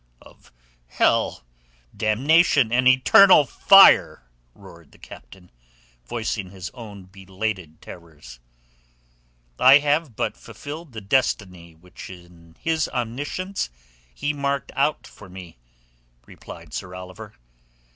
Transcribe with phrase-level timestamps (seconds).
[0.19, 0.51] "Of
[0.87, 1.43] hell,
[1.95, 5.49] damnation, and eternal fire," roared the skipper,
[6.07, 8.39] voicing his own belated terrors.
[9.59, 13.69] "I have but fulfilled the destiny which in His Omniscience
[14.11, 15.59] He marked out for me,"
[16.25, 17.35] replied Sir Oliver.